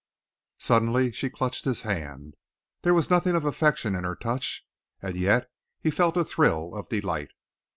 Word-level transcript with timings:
She 0.57 0.65
suddenly 0.65 1.11
clutched 1.11 1.63
his 1.65 1.83
hand. 1.83 2.33
There 2.81 2.95
was 2.95 3.11
nothing 3.11 3.35
of 3.35 3.45
affection 3.45 3.93
in 3.93 4.03
her 4.03 4.15
touch, 4.15 4.65
and 4.99 5.15
yet 5.15 5.47
he 5.79 5.91
felt 5.91 6.17
a 6.17 6.25
thrill 6.25 6.73
of 6.73 6.89
delight. 6.89 7.29